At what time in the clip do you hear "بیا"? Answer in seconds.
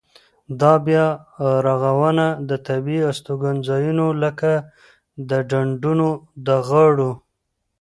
0.85-1.05